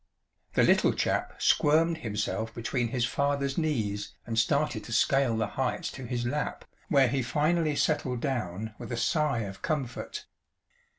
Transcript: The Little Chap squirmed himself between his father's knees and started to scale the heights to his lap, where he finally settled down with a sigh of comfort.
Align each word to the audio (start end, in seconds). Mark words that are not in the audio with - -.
The 0.53 0.63
Little 0.63 0.93
Chap 0.93 1.39
squirmed 1.39 1.97
himself 1.99 2.55
between 2.55 2.87
his 2.87 3.05
father's 3.05 3.55
knees 3.55 4.15
and 4.25 4.39
started 4.39 4.83
to 4.85 4.91
scale 4.91 5.37
the 5.37 5.45
heights 5.45 5.91
to 5.91 6.05
his 6.05 6.25
lap, 6.25 6.65
where 6.89 7.07
he 7.07 7.21
finally 7.21 7.75
settled 7.75 8.19
down 8.19 8.73
with 8.79 8.91
a 8.91 8.97
sigh 8.97 9.41
of 9.41 9.61
comfort. 9.61 10.25